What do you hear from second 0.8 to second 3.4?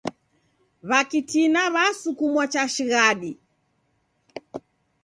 W'akitina w'esukumwa cha shighadi